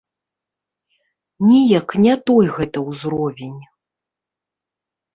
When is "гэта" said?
2.57-2.77